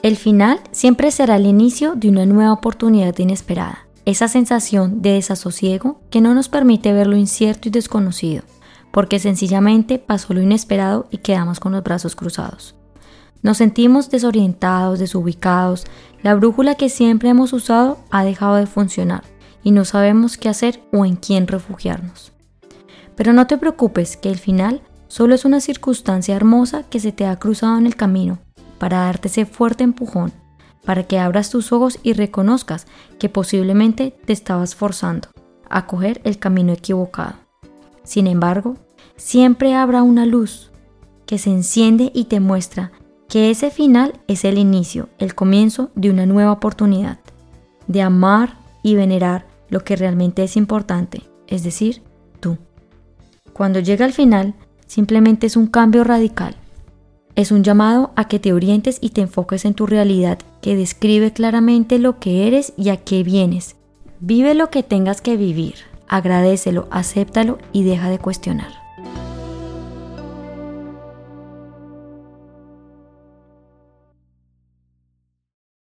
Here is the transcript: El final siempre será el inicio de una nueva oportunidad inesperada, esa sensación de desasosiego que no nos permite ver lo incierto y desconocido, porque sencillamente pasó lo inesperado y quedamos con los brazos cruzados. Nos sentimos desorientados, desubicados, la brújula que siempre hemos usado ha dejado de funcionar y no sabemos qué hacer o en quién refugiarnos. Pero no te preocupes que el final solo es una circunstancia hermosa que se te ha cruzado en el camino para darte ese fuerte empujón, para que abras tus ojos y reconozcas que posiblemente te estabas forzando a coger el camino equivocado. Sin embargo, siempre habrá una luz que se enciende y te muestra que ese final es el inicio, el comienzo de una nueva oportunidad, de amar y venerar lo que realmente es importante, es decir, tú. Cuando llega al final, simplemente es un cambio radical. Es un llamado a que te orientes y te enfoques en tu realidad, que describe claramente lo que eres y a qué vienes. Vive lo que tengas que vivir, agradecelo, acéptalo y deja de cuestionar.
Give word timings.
El 0.00 0.16
final 0.16 0.60
siempre 0.70 1.10
será 1.10 1.36
el 1.36 1.46
inicio 1.46 1.96
de 1.96 2.08
una 2.08 2.24
nueva 2.24 2.52
oportunidad 2.52 3.18
inesperada, 3.18 3.88
esa 4.04 4.28
sensación 4.28 5.02
de 5.02 5.14
desasosiego 5.14 6.00
que 6.08 6.20
no 6.20 6.34
nos 6.34 6.48
permite 6.48 6.92
ver 6.92 7.08
lo 7.08 7.16
incierto 7.16 7.68
y 7.68 7.72
desconocido, 7.72 8.44
porque 8.92 9.18
sencillamente 9.18 9.98
pasó 9.98 10.34
lo 10.34 10.40
inesperado 10.40 11.08
y 11.10 11.18
quedamos 11.18 11.58
con 11.58 11.72
los 11.72 11.82
brazos 11.82 12.14
cruzados. 12.14 12.76
Nos 13.42 13.56
sentimos 13.56 14.08
desorientados, 14.08 15.00
desubicados, 15.00 15.84
la 16.22 16.36
brújula 16.36 16.76
que 16.76 16.90
siempre 16.90 17.30
hemos 17.30 17.52
usado 17.52 17.98
ha 18.12 18.22
dejado 18.22 18.54
de 18.54 18.66
funcionar 18.66 19.24
y 19.64 19.72
no 19.72 19.84
sabemos 19.84 20.36
qué 20.36 20.48
hacer 20.48 20.80
o 20.92 21.06
en 21.06 21.16
quién 21.16 21.48
refugiarnos. 21.48 22.32
Pero 23.16 23.32
no 23.32 23.48
te 23.48 23.58
preocupes 23.58 24.16
que 24.16 24.30
el 24.30 24.38
final 24.38 24.80
solo 25.08 25.34
es 25.34 25.44
una 25.44 25.60
circunstancia 25.60 26.36
hermosa 26.36 26.84
que 26.84 27.00
se 27.00 27.10
te 27.10 27.26
ha 27.26 27.36
cruzado 27.40 27.78
en 27.78 27.86
el 27.86 27.96
camino 27.96 28.38
para 28.78 29.00
darte 29.00 29.28
ese 29.28 29.46
fuerte 29.46 29.84
empujón, 29.84 30.32
para 30.84 31.02
que 31.04 31.18
abras 31.18 31.50
tus 31.50 31.72
ojos 31.72 31.98
y 32.02 32.12
reconozcas 32.12 32.86
que 33.18 33.28
posiblemente 33.28 34.16
te 34.24 34.32
estabas 34.32 34.74
forzando 34.74 35.28
a 35.68 35.86
coger 35.86 36.20
el 36.24 36.38
camino 36.38 36.72
equivocado. 36.72 37.34
Sin 38.04 38.26
embargo, 38.26 38.76
siempre 39.16 39.74
habrá 39.74 40.02
una 40.02 40.24
luz 40.24 40.70
que 41.26 41.38
se 41.38 41.50
enciende 41.50 42.10
y 42.14 42.24
te 42.24 42.40
muestra 42.40 42.92
que 43.28 43.50
ese 43.50 43.70
final 43.70 44.14
es 44.26 44.44
el 44.44 44.56
inicio, 44.56 45.10
el 45.18 45.34
comienzo 45.34 45.90
de 45.94 46.10
una 46.10 46.24
nueva 46.24 46.52
oportunidad, 46.52 47.18
de 47.86 48.00
amar 48.00 48.56
y 48.82 48.94
venerar 48.94 49.46
lo 49.68 49.84
que 49.84 49.96
realmente 49.96 50.42
es 50.42 50.56
importante, 50.56 51.22
es 51.46 51.62
decir, 51.62 52.02
tú. 52.40 52.56
Cuando 53.52 53.80
llega 53.80 54.06
al 54.06 54.14
final, 54.14 54.54
simplemente 54.86 55.46
es 55.46 55.56
un 55.56 55.66
cambio 55.66 56.04
radical. 56.04 56.56
Es 57.38 57.52
un 57.52 57.62
llamado 57.62 58.10
a 58.16 58.26
que 58.26 58.40
te 58.40 58.52
orientes 58.52 58.98
y 59.00 59.10
te 59.10 59.20
enfoques 59.20 59.64
en 59.64 59.74
tu 59.74 59.86
realidad, 59.86 60.40
que 60.60 60.74
describe 60.74 61.32
claramente 61.32 62.00
lo 62.00 62.18
que 62.18 62.48
eres 62.48 62.72
y 62.76 62.88
a 62.88 62.96
qué 62.96 63.22
vienes. 63.22 63.76
Vive 64.18 64.56
lo 64.56 64.70
que 64.70 64.82
tengas 64.82 65.20
que 65.20 65.36
vivir, 65.36 65.74
agradecelo, 66.08 66.88
acéptalo 66.90 67.58
y 67.72 67.84
deja 67.84 68.10
de 68.10 68.18
cuestionar. 68.18 68.87